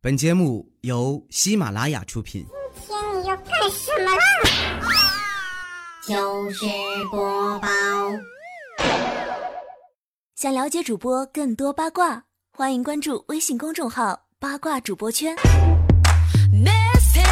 [0.00, 2.46] 本节目由喜马拉雅出品。
[2.86, 4.22] 今天你要干什么啦？
[6.06, 6.64] 糗事
[7.10, 7.68] 播报。
[10.36, 12.22] 想了解主播更多八卦，
[12.56, 15.34] 欢迎关注微信公众号“八卦主播圈”。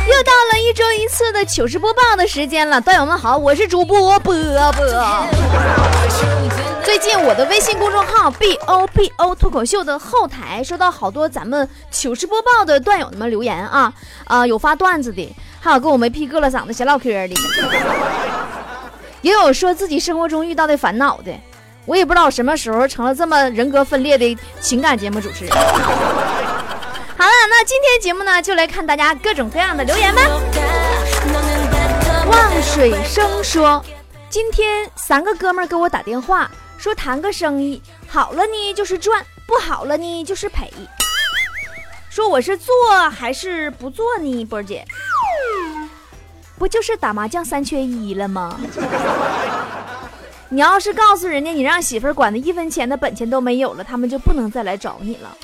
[0.09, 4.83] 又到了一周一次的糗事播报的时间了，段友们好，我是主播波波。
[6.87, 13.93] 最近我的微信公众号 “b o b o” 脱口秀的后台收到好多咱们糗事播报的段友们留言啊
[14.25, 17.35] 啊，有发段子的，还有跟我没屁疙瘩嗓子闲唠嗑的，
[19.21, 21.33] 也有说自己生活中遇到的烦恼的。
[21.87, 25.53] 我也不知道什么时候成了这么人格分裂的情感节目主持人。
[25.53, 30.23] 好了，那今天节目呢，就来看大家各种各样的留言吧。
[32.31, 33.85] 望水生说，
[34.31, 36.49] 今天三个哥们儿给我打电话。
[36.87, 40.73] 说谈个生意好了呢就是赚，不好了呢就是赔。
[42.09, 42.73] 说我是做
[43.11, 44.45] 还是不做呢？
[44.45, 44.87] 波姐，
[46.57, 48.61] 不就是打麻将三缺一了吗？
[50.49, 55.37] 你要是告诉人家你让媳妇儿管的一分钱的本钱都没有了，他们就不能再来找你了。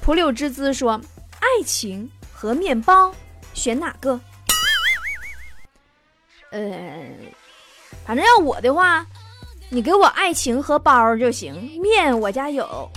[0.00, 1.00] 蒲柳之姿说
[1.38, 3.14] ：“爱情和面包，
[3.54, 4.18] 选哪个？”
[6.50, 6.60] 呃，
[8.04, 9.06] 反正要我的话。
[9.68, 12.88] 你给我爱情和包就行，面我家有，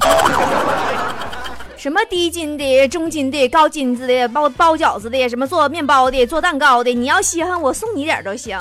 [1.75, 8.55] 什么低筋的、中筋的、高筋子的，包包饺子的，什么做面包的、做蛋糕的，你要稀罕我送你点都行。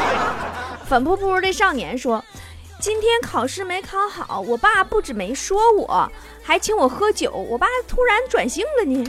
[0.88, 2.24] 粉扑扑的少年说
[2.80, 6.10] ：“今天考试没考好，我爸不止没说我，
[6.42, 7.30] 还请我喝酒。
[7.30, 9.04] 我爸突然转性了呢。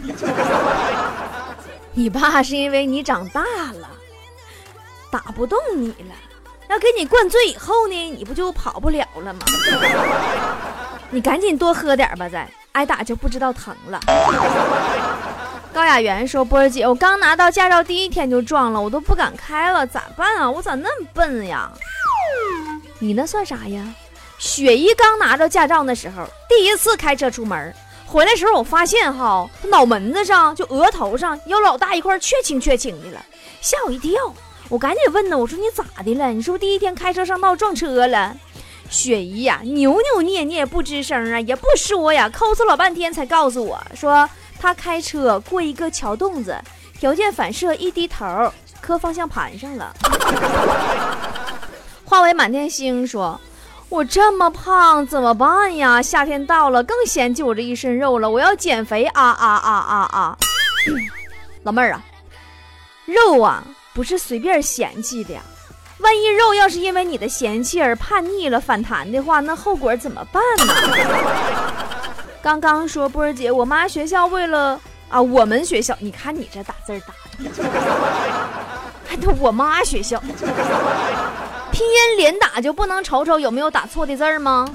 [1.93, 3.41] 你爸是因为你长大
[3.79, 3.89] 了，
[5.09, 6.13] 打不动你了。”
[6.69, 9.39] 要给你灌醉以后呢，你不就跑不了了吗？
[11.09, 13.99] 你赶紧多喝点吧，再挨打就不知道疼了。
[15.73, 20.49] 高雅媛说：“波儿姐，我刚拿到驾照第一天就撞了，我都不敢开了，咋办啊？
[20.49, 21.71] 我咋那么笨呀？”
[22.99, 23.83] 你那算啥呀？
[24.37, 27.73] 雪姨刚拿着驾照的时候，第一次开车出门，
[28.05, 33.25] 回来时候我发现哈，脑门子上就额头上有老大一块缺青缺青的了，
[33.59, 34.11] 吓我一跳。
[34.69, 36.29] 我赶紧问呢，我说你咋的了？
[36.29, 38.35] 你是不是第一天开车上道撞车了？
[38.89, 44.29] 雪姨呀，扭扭捏捏不吱声啊，也不说呀，抠搜老半天才告诉我说，
[44.59, 46.55] 他开车过一个桥洞子，
[46.99, 49.93] 条件反射一低头磕方向盘上了。
[52.05, 53.39] 化为满天星说
[53.89, 56.01] ：“我这么胖怎么办呀？
[56.01, 60.37] 夏天到了，更嫌弃我这一身肉了，我要减肥啊啊啊啊啊！
[61.63, 62.03] 老妹儿啊，
[63.05, 63.63] 肉啊。”
[63.93, 65.41] 不是随便嫌弃的呀，
[65.99, 70.73] 万一肉要是因为你的嫌弃而叛逆了反弹的话，那后果怎么办呢？
[72.41, 74.79] 刚刚说波儿姐，我妈学校为了
[75.09, 77.13] 啊，我们学校，你看你这打字打
[77.43, 77.49] 的，
[79.05, 80.17] 还都我妈学校，
[81.71, 84.69] 拼音连打就不能瞅瞅有没有打错的字吗？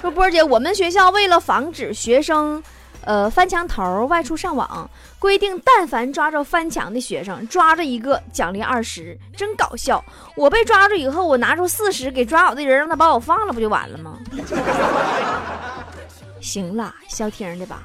[0.00, 2.62] 说波儿姐，我们学校为了防止学生。
[3.02, 4.88] 呃，翻墙头外出上网
[5.18, 10.04] 规定，但凡抓着翻墙的学生，抓着一个奖励二十，真搞笑。
[10.36, 14.18] 我被抓住以后，我拿出四十给抓我的人，让他把我放了，不就完了吗？
[16.40, 17.82] 行了，消停的吧，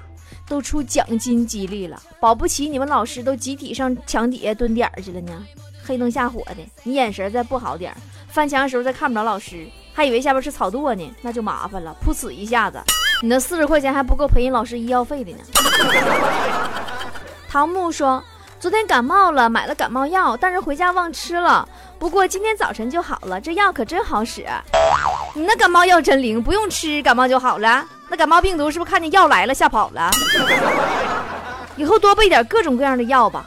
[0.47, 5.43] 都出奖金激励了，保不齐你们老师都集体上墙底下蹲点去了呢。
[5.85, 7.95] 黑灯瞎火的，你眼神再不好点，
[8.27, 12.79] 翻墙的时候再看不着老师，还以为下边是草垛呢，那就麻烦了，噗呲一下子。
[13.23, 15.37] 你那四十块钱还不够赔人老师医药费的呢。
[17.47, 18.21] 唐木说，
[18.59, 21.65] 昨天感冒了，买了感冒药，但是回家忘吃了。
[21.97, 24.45] 不过今天早晨就好了，这药可真好使。
[25.33, 27.85] 你那感冒药真灵，不用吃感冒就好了。
[28.09, 30.11] 那感冒病毒是不是看见药来了吓跑了？
[31.77, 33.45] 以后多备点各种各样的药吧，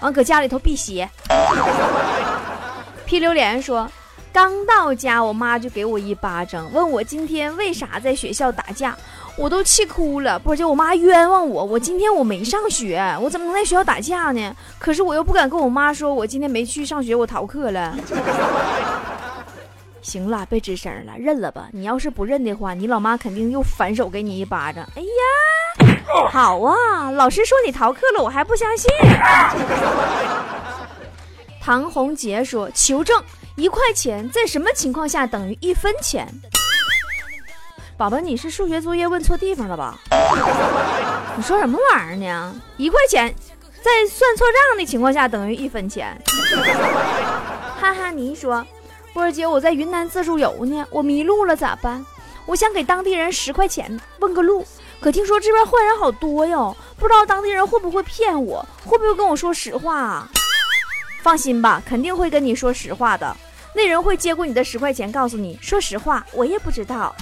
[0.00, 1.08] 完搁家里头辟邪。
[3.06, 3.88] 披榴莲说。
[4.34, 8.98] 刚到家，我妈就给我一巴掌，问我今天为啥在学校打架，
[9.36, 10.36] 我都气哭了。
[10.40, 14.56] 波姐，我妈冤枉我，我今天我没上学，我怎么能在学校打架呢？
[14.76, 17.96] 可是我又不敢跟我妈说，我今天没去上学，我逃课了。
[20.02, 21.68] 行了，别吱声了，认了吧。
[21.70, 24.84] 你要是不认的话，你老妈肯定又反手给你一巴掌。
[24.96, 28.90] 哎呀，好啊，老师说你逃课了，我还不相信。
[31.60, 33.22] 唐红杰说求证。
[33.56, 36.26] 一块钱在什么情况下等于一分钱？
[37.96, 39.96] 宝宝，你是数学作业问错地方了吧？
[41.36, 42.60] 你说什么玩意儿呢？
[42.76, 43.32] 一块钱
[43.80, 46.20] 在算错账的情况下等于一分钱？
[47.78, 48.66] 哈哈，你说，
[49.12, 52.04] 波儿姐，我在云南自助游呢，我迷路了咋办？
[52.46, 54.66] 我想给当地人十块钱问个路，
[55.00, 60.28] 可听说这边坏人好多哟，不知道当地人会不会骗我，会不会跟我说实话啊？
[61.24, 63.34] 放心吧，肯定会跟你说实话的。
[63.74, 67.14] 那人会接过你的十块钱，告诉你说实话，我也不知道。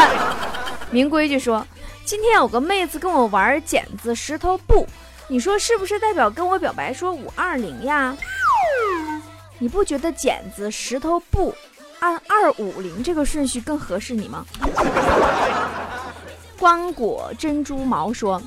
[0.92, 1.66] 明规矩说，
[2.04, 4.86] 今天有个妹子跟我玩剪子石头布，
[5.26, 8.14] 你说是不是代表跟我表白说五二零呀？
[9.58, 11.54] 你不觉得剪子石头布
[12.00, 14.44] 按二五零这个顺序更合适你吗？
[16.60, 18.40] 光果珍珠毛说：“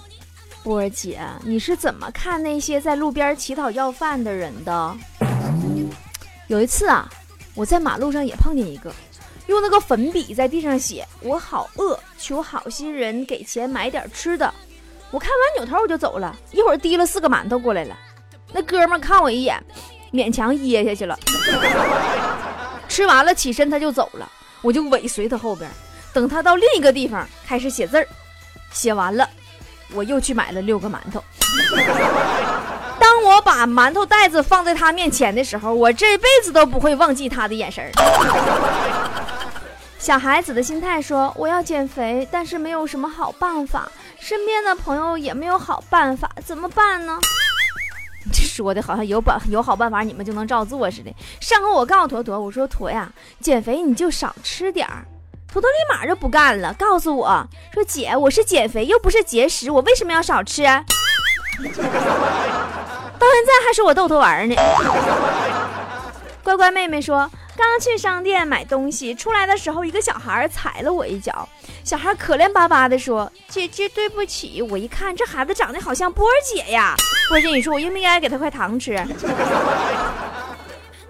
[0.64, 4.98] 波儿姐，你是怎么看那些在路边乞讨要饭的人的？”
[6.48, 7.10] 有一次啊，
[7.56, 8.94] 我在马路上也碰见一个，
[9.48, 14.54] 用那个粉笔在地上写“我好饿，求好心人给钱买点吃的”。
[15.12, 17.98] 我看完扭头我就走了，一会儿提了四个馒头过来了。
[18.52, 19.62] 那哥们看我一眼，
[20.12, 21.18] 勉强噎下去了。
[22.90, 24.30] 吃完了起身他就走了，
[24.62, 25.70] 我就尾随他后边，
[26.14, 28.08] 等他到另一个地方开始写字儿。
[28.72, 29.30] 写完了，
[29.94, 31.24] 我又去买了六个馒头。
[33.00, 37.90] 当我把馒头袋子放在他面前的时候，我这辈子都不会忘记他的眼神。
[40.00, 47.20] 小孩子的心态说：“我要减肥，但是没有什么好办法，身边的朋友也没有好办法，怎么办呢？”
[48.32, 51.12] 这说的好像有办有好办法，你们就能照做似的。
[51.40, 55.06] 上回我告诉坨坨，我说坨呀，减肥你就少吃点儿。
[55.58, 60.62] 坨坨立马就不干了，告诉我说：“姐，我是减肥，又不是节食，我为什么要少吃？”
[61.58, 64.56] 到现在还说我逗他玩呢。
[66.44, 67.28] 乖乖妹妹说，
[67.58, 71.50] 刚去商店买东西，出来的时候一个小孩踩了我一脚，
[71.84, 76.94] 小孩可怜巴巴的说：“姐姐对不起。”我一看这孩子长得好像波儿姐呀，
[77.30, 78.96] 波儿姐，你说我应不应该给他块糖吃？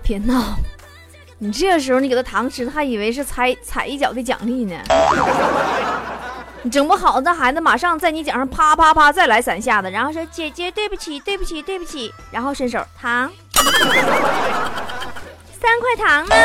[0.01, 0.55] 别闹，
[1.39, 4.75] 你这时候你给他糖吃，他还以为是踩踩一脚的奖励呢。
[6.63, 13.31] 你整不好，那孩子马上在你脚上啪啪啪再来三下子，然后说：“姐姐，对不起，对不起，对不起。”然后伸手糖，
[15.60, 16.36] 三块糖呢。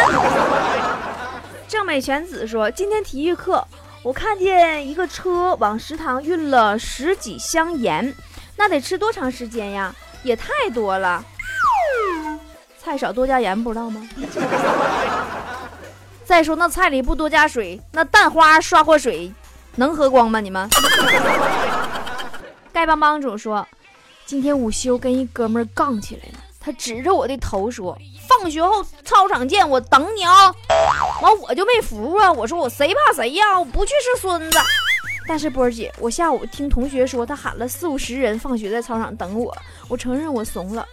[1.66, 3.66] 郑美全子说：“今天体育课，
[4.02, 8.14] 我看见一个车往食堂运了十几箱盐，
[8.56, 9.94] 那得吃多长时间呀？
[10.22, 11.24] 也太多了。
[12.82, 14.08] 菜少多加盐，不知道吗？
[16.24, 19.32] 再说那菜里不多加水，那蛋花刷过水。”
[19.76, 20.40] 能喝光吗？
[20.40, 20.68] 你们？
[22.74, 23.66] 丐帮帮主说，
[24.26, 27.96] 今天午休跟一哥们儿杠起来了，他指着我的头说
[28.28, 30.54] ：“放学后操场见，我等你啊！”
[31.22, 34.58] 完我就没服啊，我说我谁怕谁呀，我不去是孙子。
[35.26, 39.56] 但是波儿姐，我下午听同学说他喊了四五十人放学在操场等我，
[39.88, 40.86] 我承认我怂了。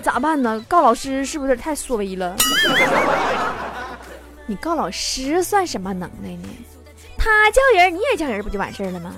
[0.00, 0.64] 咋办呢？
[0.68, 2.34] 告老师是不是太缩微了？
[4.46, 6.48] 你告老师算什么能耐呢？
[7.16, 9.14] 他叫人，你也叫人，不就完事儿了吗？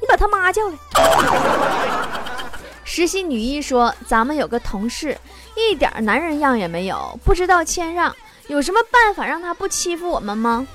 [0.00, 0.76] 你把他妈叫来。
[2.84, 5.16] 实习女一说：“咱们有个同事，
[5.56, 8.14] 一点男人样也没有，不知道谦让，
[8.48, 10.66] 有什么办法让他不欺负我们吗？”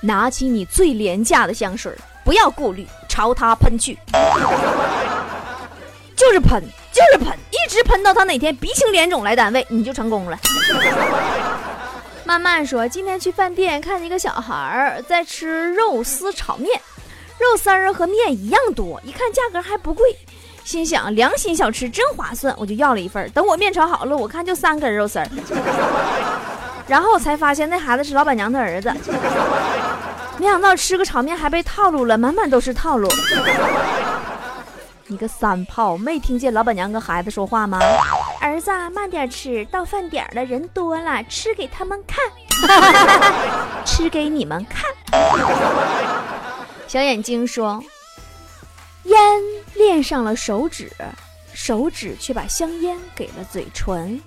[0.00, 1.92] 拿起你最廉价的香水，
[2.24, 3.98] 不要顾虑，朝他喷去，
[6.16, 6.62] 就是喷，
[6.96, 10.38] 就是喷，一直喷到他哪天鼻青脸肿来单位，你就成功了。
[12.24, 16.80] 慢慢说，今天去饭店看见一个小孩儿在吃肉丝炒面，
[17.38, 20.16] 肉丝儿和面一样多，一看价格还不贵，
[20.64, 23.30] 心想良心小吃真划算，我就要了一份。
[23.32, 25.28] 等我面炒好了，我看就三根肉丝儿，
[26.88, 28.90] 然后才发现那孩子是老板娘的儿子。
[30.38, 33.06] 没想到吃个炒面还被套路了，满满都是套路。
[35.08, 37.78] 你个三炮，没听见老板娘跟孩子说话吗？
[38.40, 42.24] 儿子，慢点吃，到饭点了，人多了，吃给他们看，
[43.86, 44.90] 吃给你们看。
[46.88, 47.82] 小眼睛说
[49.04, 49.18] ：“烟
[49.74, 50.90] 恋上了手指，
[51.52, 54.20] 手指却把香烟给了嘴唇，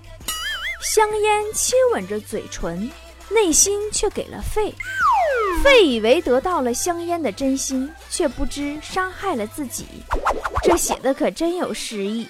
[0.81, 2.89] 香烟亲吻着嘴唇，
[3.29, 4.73] 内心却给了肺。
[5.61, 9.85] 肺以为得到了香烟的真心，却不知伤害了自己。”
[10.63, 12.27] 这写的可真有诗意。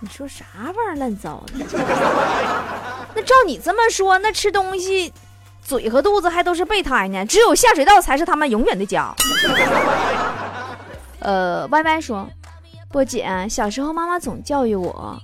[0.00, 1.64] 你说啥玩意儿乱糟的？
[3.14, 5.12] 那照你这么说，那吃东西，
[5.62, 9.14] 嘴和肚子还都是备胎呢，只有下水道才是他们永远的家。
[11.20, 12.28] 呃歪歪说，
[12.90, 15.18] 波姐，小时候妈妈总教育我，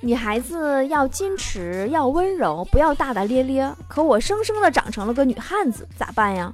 [0.00, 3.72] 女孩子要矜持，要温柔，不要大大咧咧。
[3.88, 6.52] 可我生生的长成了个女汉子，咋办呀？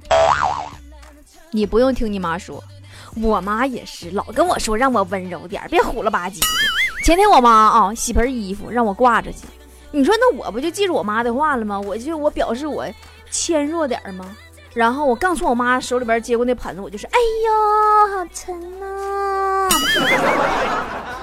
[1.51, 2.63] 你不用听你妈说。
[3.21, 6.39] 我妈也是老跟我说让我温柔点别虎了吧唧。
[7.05, 9.39] 前天我妈啊洗盆衣服让我挂着去，
[9.91, 11.79] 你说那我不就记住我妈的话了吗？
[11.79, 12.85] 我就我表示我
[13.29, 14.35] 纤弱点吗？
[14.73, 19.69] 然后我刚从我妈手里边接过那盆子，我就说：“哎呀，好沉呐！”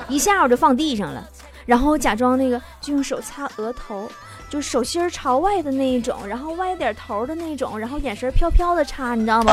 [0.09, 1.28] 一下我就放地上了，
[1.66, 4.09] 然后假装那个就用手擦额头，
[4.49, 9.52] 就手心朝外的那一种，然后歪点头的那种，然后眼神飘飘的擦，你知道吗？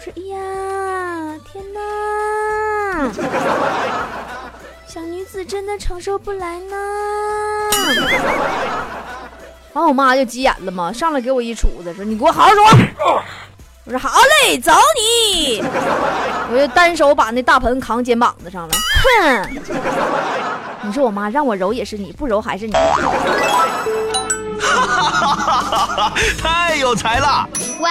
[0.00, 0.36] 我说：“哎呀，
[1.52, 3.12] 天哪！
[4.88, 6.74] 小女子真的承受不来呢。”
[9.74, 12.64] 完，我妈就急眼了嘛，上来给我一杵子，说：“你给我好好说。”
[13.84, 14.08] 我说：“好
[14.46, 15.60] 嘞，走你！”
[16.50, 18.72] 我就单手把那大盆扛肩膀子上了。
[18.72, 18.78] 哼！
[20.80, 22.72] 你说我妈让我揉也是你，不揉还是你。
[22.72, 22.96] 哈
[24.86, 26.12] 哈哈哈哈！
[26.40, 27.46] 太有才了！
[27.80, 27.90] 喂，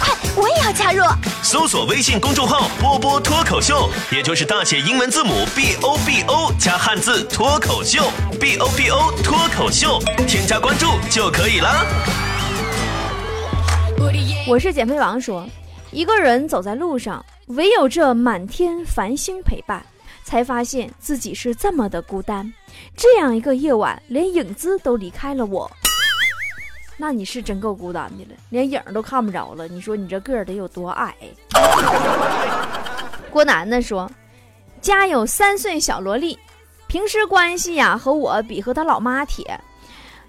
[0.00, 1.02] 快，我也要加入。
[1.42, 8.10] 搜索微信公众号“波波脱口秀”，也就是大写英文字母 B O B O 加汉字“脱口秀
[8.40, 11.86] ”，B O B O 脱口秀，添加关注就可以了。
[14.46, 15.46] 我是减肥王说，
[15.90, 19.84] 一个人走在路上，唯有这满天繁星陪伴，
[20.22, 22.52] 才发现自己是这么的孤单。
[22.96, 25.70] 这样一个夜晚，连影子都离开了我。
[26.96, 29.66] 那你是真够孤单的了，连影都看不着了。
[29.66, 31.14] 你说你这个儿得有多矮？
[33.30, 34.08] 郭楠楠说
[34.80, 36.38] ：“家有三岁小萝莉，
[36.86, 39.58] 平时关系呀和我比和他老妈铁。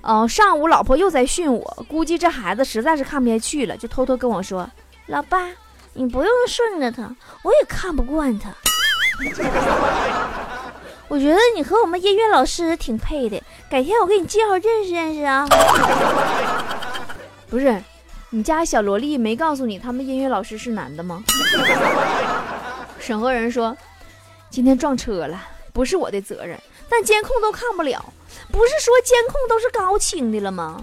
[0.01, 4.67] 嗯，上午老婆又在训我，估计这孩子实在是看不下去了，就偷偷跟我说
[5.05, 5.47] ：‘老爸，
[5.93, 7.03] 你不用顺着他，
[7.43, 8.49] 我也看不惯他。’
[11.07, 15.47] 我觉得你和我们音乐老师挺配的，改天我给你介绍认识认识啊。
[17.49, 17.81] 不是，
[18.29, 21.23] 你家小萝莉没告诉你他们音乐老师是男的吗？
[22.99, 23.75] 审核人说，
[24.49, 26.59] 今天撞车了，不是我的责任，
[26.89, 28.03] 但监控都看不了。
[28.51, 30.81] 不是说监控都是高清的了吗？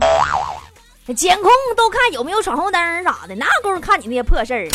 [1.17, 4.69] 监控都看有没有闯红灯啥的，哪有功夫看你那些破事儿？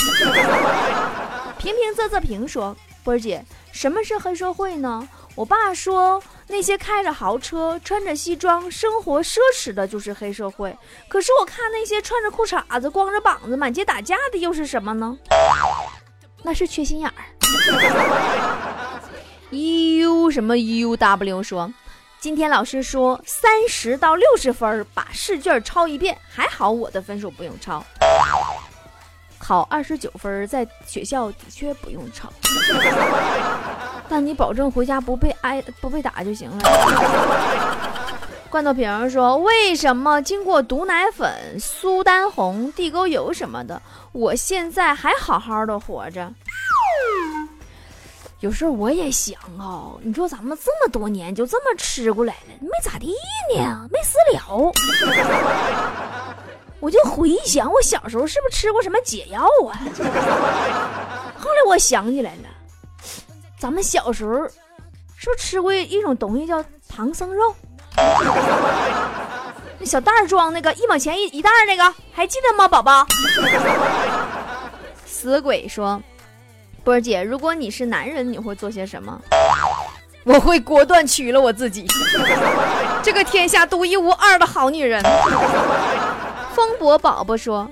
[1.58, 5.08] 平平仄仄平说，波儿姐，什么是黑社会呢？
[5.36, 10.76] 我爸说，那些开着豪车、穿着西装、生活奢侈的，就是黑社会。
[11.10, 15.18] 可是我看那些穿着裤衩子、光着膀子、满街打架的，又是什么呢？
[16.44, 17.14] 那是缺心眼儿。
[19.52, 21.72] U 什么 U W 说，
[22.20, 27.86] 今天老师说三十到六十分把试卷抄一遍，还好我的分数不用抄。
[29.48, 32.30] 考二十九分，在学校的确不用抄，
[34.10, 36.58] 但你保证回家不被挨不被打就行了。
[38.50, 46.30] 罐头瓶说：“为什么经过毒奶粉、苏丹红、地沟油什么的，我现在还好好的活着？”
[48.42, 53.16] 有时候我也想啊，你说咱们这么多年就这么吃过来了，没咋地
[53.58, 54.74] 呢，没死了。
[56.80, 59.80] 我就回想我小时候是不是吃过什么解药啊？
[61.38, 62.50] 后来我想起来了，
[63.60, 64.34] 咱们小时候
[65.16, 67.56] 是不是吃过一种东西叫唐僧肉？
[69.80, 73.06] 那小袋装那个一毛钱一一袋那个，还记得吗，宝宝？
[75.06, 76.02] 死鬼说
[76.84, 79.20] ：“波儿姐，如果你是男人，你会做些什么？”
[80.24, 81.88] 我会果断娶了我自己，
[83.02, 85.02] 这个天下独一无二的好女人。
[86.58, 87.70] 风博宝宝说，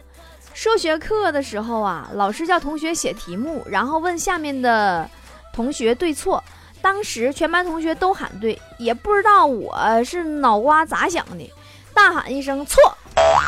[0.54, 5.10] 数学课的时候啊，老师叫同学写题目，然后问下面的
[5.52, 6.44] 同学对错。
[6.84, 11.52] 当时全班同学都喊对，也不知道我是脑瓜咋想的，
[11.96, 12.80] 大喊一声错，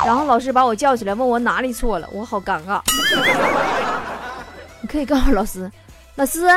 [0.04, 2.82] 然后老师把我叫起来，问我哪里错了，我好尴尬。
[4.82, 5.72] 你可以告诉老师，
[6.16, 6.48] 老师，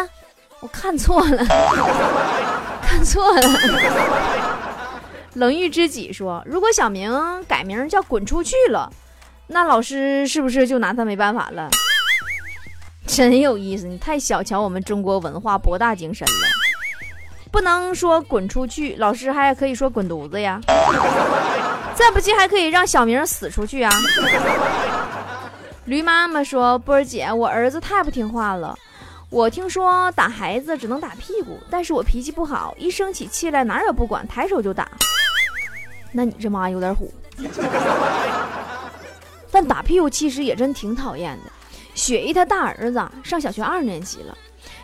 [0.61, 1.45] 我看错了，
[2.81, 3.43] 看错了。
[5.35, 7.13] 冷遇知己说：“如果小明
[7.45, 8.93] 改名叫滚出去了，
[9.47, 11.71] 那老师是不是就拿他没办法了？”
[13.07, 16.47] 真有意思，你太小瞧我们中国文化博大精深了。
[17.53, 20.61] 不能说滚出去，老师还可以说滚犊子呀。
[21.95, 23.91] 再不济还可以让小明死出去啊。
[25.85, 28.77] 驴妈妈说：“波儿姐，我儿子太不听话了。
[29.29, 34.89] 我听说打孩子只能打屁股，但是我脾气不好，一生起气来哪儿也不管，抬手就打。”
[36.13, 37.13] 那你这妈有点虎，
[39.51, 41.51] 但打屁股其实也真挺讨厌的。
[41.95, 44.37] 雪姨她大儿子上小学二年级了，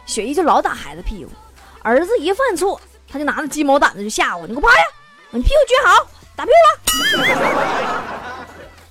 [0.07, 1.31] 雪姨就老打孩子屁股，
[1.83, 4.83] 儿子一犯错，他就拿着鸡毛掸子就吓我，你给我趴下，
[5.31, 7.27] 你屁股撅好，打屁股了。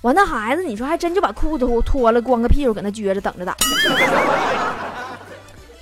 [0.02, 3.56] 完，那孩子你说还真就把裤子脱了，光个屁股搁那撅着等着打。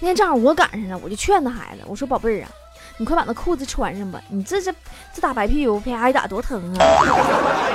[0.00, 2.48] 那天正好我赶上了，我就劝那孩子，我说宝贝儿啊，
[2.96, 4.72] 你快把那裤子穿上吧，你这这
[5.12, 6.78] 这打白屁股，啪一打多疼啊！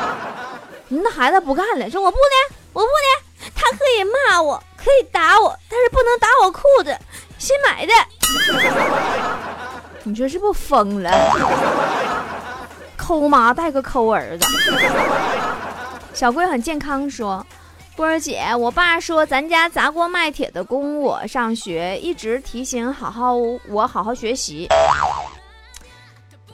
[0.88, 6.98] 你那孩子不干了，说我不呢，我不呢，他可以骂我，可以打我，但是不能打我裤子，
[7.38, 7.94] 新买的。
[10.04, 11.12] 你说是不疯了？
[12.98, 14.48] 抠妈带个抠儿子。
[16.14, 17.46] 小龟很健康说。
[18.00, 23.36] 波儿姐，我爸说咱家砸锅卖铁的供我上学，一直提醒好好
[23.68, 24.70] 我好好学习。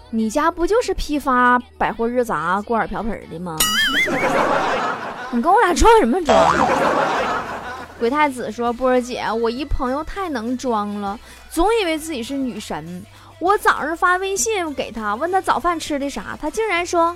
[0.09, 3.55] 你家不就是批发百货日杂、锅碗瓢盆的吗？
[5.29, 6.35] 你跟我俩装什么装？
[7.99, 11.19] 鬼太子说：“波儿姐，我一朋友太能装了，
[11.51, 13.05] 总以为自己是女神。
[13.37, 17.15] 我早上发微信给他，问他早饭吃的啥，他竟然说。”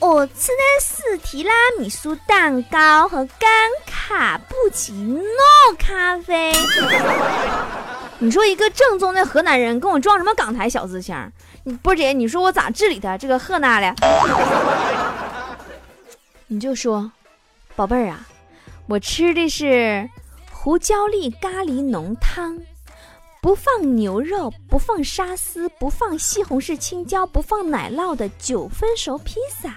[0.00, 3.50] 我吃的是提拉米苏蛋糕和干
[3.84, 5.24] 卡布奇诺
[5.78, 6.52] 咖啡。
[8.20, 11.30] 你说一个正宗的河南人跟我装什么港台小资腔？
[11.64, 13.94] 你波姐，你说我咋治理他这个河南的？
[16.46, 17.10] 你就说，
[17.74, 18.26] 宝贝儿啊，
[18.86, 20.08] 我吃的是
[20.50, 22.58] 胡椒粒咖喱浓汤，
[23.42, 29.74] 不放牛肉，不放沙司，不放西红柿青椒，不放奶酪的九分熟披萨。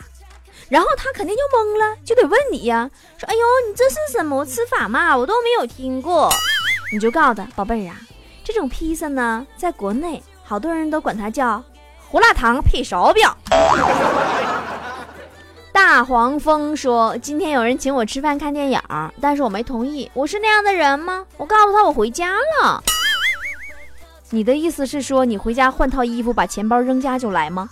[0.72, 5.18] 然后他肯定就懵了，就得问你呀，说：“哎呦，你这是什么吃法嘛？
[5.18, 6.32] 我都没有听过。”
[6.94, 7.98] 你就告诉他，宝贝儿啊，
[8.42, 11.62] 这种披萨呢，在国内好多人都管它叫
[12.08, 13.38] 胡辣汤配手表。
[15.74, 18.82] 大黄蜂说：“今天有人请我吃饭看电影，
[19.20, 20.10] 但是我没同意。
[20.14, 21.26] 我是那样的人吗？
[21.36, 22.82] 我告诉他我回家了。
[24.30, 27.70] 你的意思是说你回家换套衣服，把钱包扔家就来吗？”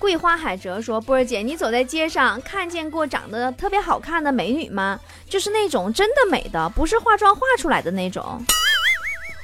[0.00, 4.98] 桂花海蜇说：“波儿姐，你走在街上看见过长得特别好看的美女吗？
[5.28, 8.42] 就是那种真的美的，不是化妆画出来的那种。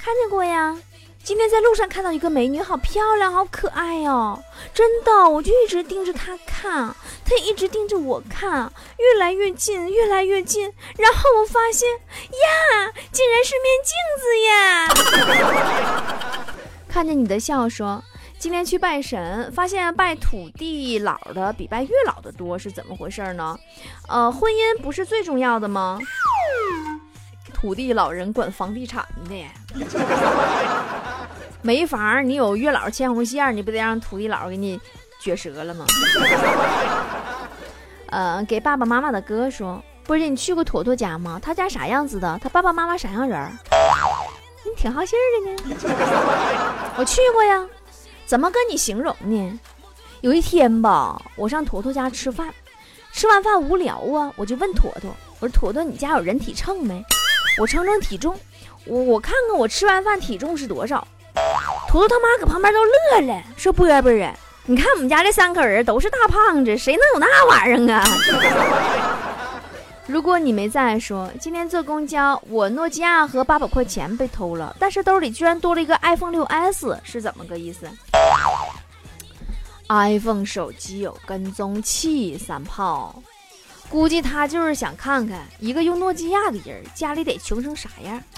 [0.03, 0.75] 看见过呀。
[1.23, 4.43] 今天在路上看到一个美女，好漂亮，好可爱哦！
[4.73, 10.73] 真的，我就一直盯着她看，她也一直盯着我看，越来越近，越来越近。
[10.97, 13.93] 然后我发现，呀，竟然是面镜
[14.23, 16.47] 子呀！
[16.89, 18.03] 看见你的笑说。”
[18.47, 23.59] 今天去拜神，发现拜土地老的比拜月老的多，是怎么回事呢？
[24.07, 25.99] 呃，婚姻不是最重要的吗？
[27.53, 29.45] 土地老人管房地产的，
[31.61, 34.81] 没房你有月老牵红线，你不得让土地佬给你
[35.21, 35.85] 撅折了吗？
[38.11, 41.41] 呃，给爸爸妈妈的哥说，不是你去过坨坨家吗？
[41.43, 42.39] 他家啥样子的？
[42.41, 43.51] 他爸爸妈妈啥样人？
[44.65, 45.59] 你挺好信的呢。
[46.97, 47.67] 我去过呀。
[48.27, 49.61] 怎么跟你形容呢？
[50.21, 52.53] 有一天吧，我上坨坨家吃饭，
[53.13, 57.05] 吃完饭无聊啊，我就问坨坨：“我说坨坨，你家有人体秤没？
[57.61, 58.37] 我称称体重，
[58.85, 61.07] 我我看看我吃完饭体重是多少。”
[61.89, 64.35] 坨坨他妈搁旁边都乐了，说：“波波啊，
[64.65, 68.05] 你看我们家这三口人都是大胖子，谁能有那玩意儿啊？”
[70.09, 77.87] 如果你没在说，今天坐公交，我诺基亚和八百块钱被偷了，但是兜里居然多了一个 iPhone 六 S，是怎么个意思
[79.89, 83.23] ？iPhone 手机有跟踪器，三炮，
[83.89, 88.23] 估计他就是想看看一个用诺基亚的人家里得穷成啥样。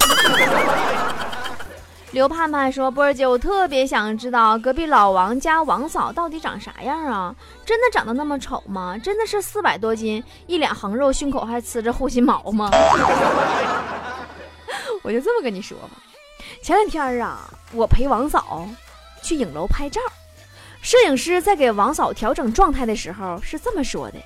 [2.10, 7.34] 刘盼盼说：“波儿姐，我特别想知道隔壁老王家王嫂到底长啥样啊？
[7.66, 8.96] 真的长得那么丑吗？
[8.96, 12.70] 真的是四百多斤，一脸横肉，胸口还呲着护心毛吗？”
[15.04, 15.90] 我就这么跟你说吧，
[16.62, 18.66] 前两天啊，我陪王嫂
[19.22, 20.00] 去影楼拍照，
[20.82, 24.18] 摄影师在给王嫂调整状态的时候是这么说的。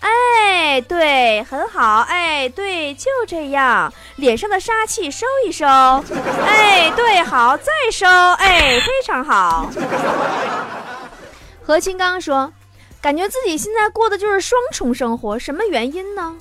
[0.00, 2.00] 哎，对，很好。
[2.00, 5.64] 哎，对，就这样，脸上的杀气收一收。
[5.64, 8.06] 哎，对，好，再收。
[8.08, 9.70] 哎，非常好。
[11.64, 12.52] 何清刚说
[13.00, 16.36] ：“感觉自己现在过的就是双重生活，什么原因呢？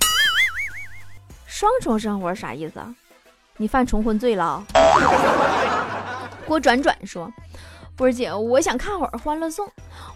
[1.45, 2.95] 双重生活啥意思啊？
[3.57, 4.63] 你犯重婚罪了？”
[6.47, 7.31] 郭转转说
[8.01, 9.67] ：“波儿姐，我想看会儿《欢乐颂》。”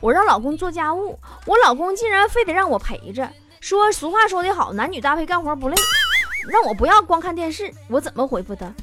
[0.02, 5.76] 我让老公做家务，我老公竟然非得让我陪着，说俗话说得好，男女搭配干活不累，
[6.50, 7.72] 让我不要光看电视。
[7.88, 8.74] 我怎么回复他？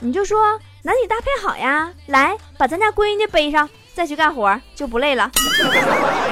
[0.00, 5.30] 你就说男女搭配好呀，来把咱家闺女背上，再去干活就不累了。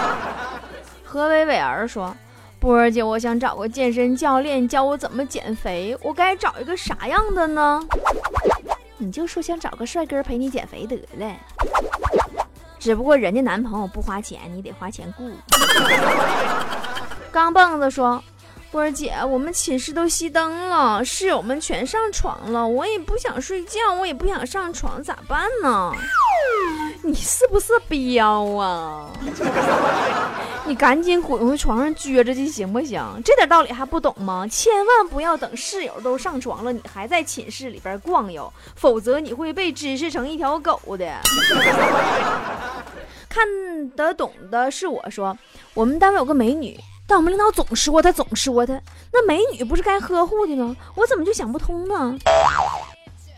[1.07, 2.13] 何伟伟儿说
[2.59, 7.81] ：“波儿姐，我想找个健身教练教我怎么减肥，我该找一个啥样的呢？
[9.01, 11.35] 你就说想找个帅哥陪你减肥得了，
[12.79, 15.31] 只不过人家男朋友不花钱，你得花钱雇。
[17.33, 18.23] 钢蹦子说。
[18.73, 25.93] 波儿姐，我们寝室都熄灯了，室友们全上床了，我也不想睡觉，我也不想上床，咋办呢？
[27.03, 29.11] 你是不是彪啊？
[30.67, 33.03] 你赶紧滚回床上撅着去，行不行？
[33.25, 34.47] 这点道理还不懂吗？
[34.49, 41.13] 千万不要等室友都上床了，你还在寝室里边逛悠，否则你会被指示成一条狗的。
[43.29, 43.47] 看
[43.97, 45.37] 得懂的是我说，
[45.75, 46.79] 我们单位有个美女。
[47.07, 48.81] 但我们领导总说她，总说她，
[49.13, 50.77] 那美女不是该呵护的吗？
[50.95, 52.17] 我怎么就想不通呢？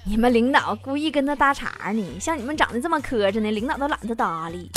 [0.04, 2.18] 你们领导故意跟他搭茬呢？
[2.20, 4.70] 像你们长得这么磕碜呢，领导都懒得搭理。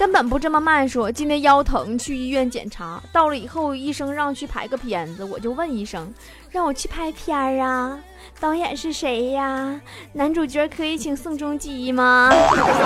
[0.00, 1.12] 根本不这么慢说。
[1.12, 6.10] 今天腰疼，去医院检查，到了以后医生让去拍个片子，我就问医生，
[6.50, 7.98] 让我去拍片儿啊？
[8.40, 9.78] 导演是谁呀？
[10.14, 12.30] 男主角可以请宋仲基吗？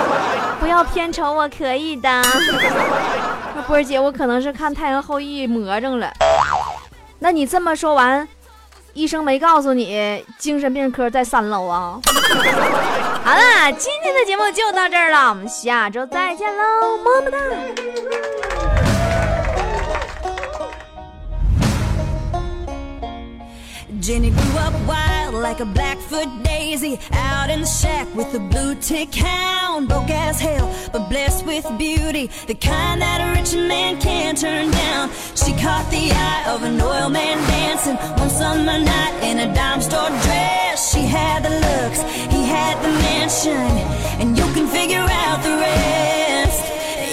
[0.59, 2.21] 不要片酬，我可以的。
[3.65, 6.11] 波儿姐，我可能是看《太阳后裔》魔怔了。
[7.19, 8.27] 那你这么说完，
[8.91, 11.97] 医生没告诉你精神病科在三楼啊？
[13.24, 17.38] 好了，今天的节目就到这儿了，我们下周再见喽，么么哒。
[24.00, 29.14] Jenny grew up wild like a Blackfoot daisy out in the shack with a blue tick
[29.14, 29.88] hound.
[29.88, 34.70] Broke as hell, but blessed with beauty, the kind that a rich man can't turn
[34.70, 35.10] down.
[35.34, 39.82] She caught the eye of an oil man dancing one summer night in a dime
[39.82, 40.53] store dress.
[40.75, 42.01] she had the looks,
[42.33, 43.71] he had the mansion,
[44.19, 46.63] and you can figure out the rest.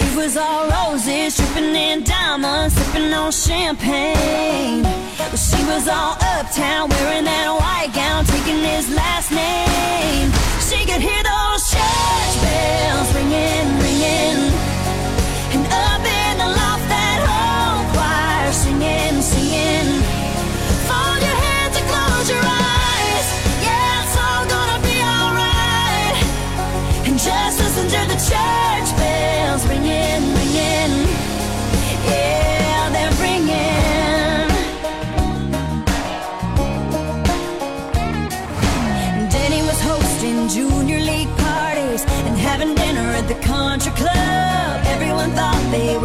[0.02, 4.82] It was all roses, dripping in diamonds, sipping on champagne.
[5.36, 10.32] She was all uptown, wearing that white gown, taking his last name.
[10.58, 14.51] She could hear those church bells ringing, ringing,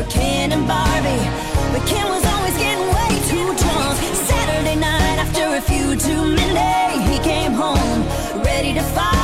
[0.09, 1.25] Ken and Barbie,
[1.71, 3.97] but Ken was always getting way too drunk.
[4.31, 7.99] Saturday night after a few too many, he came home
[8.43, 9.16] ready to fight,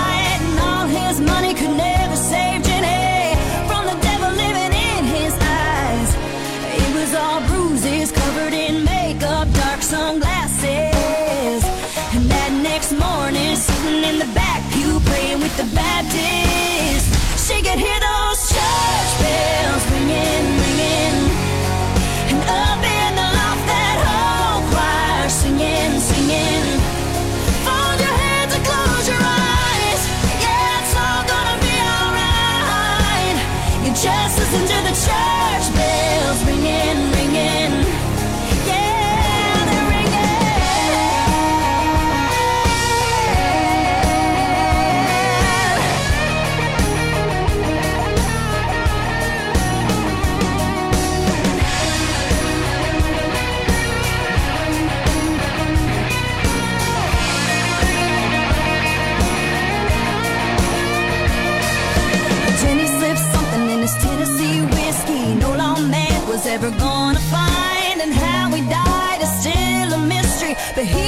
[66.54, 70.56] that we're gonna find and how we died is still a mystery.
[70.76, 71.03] But he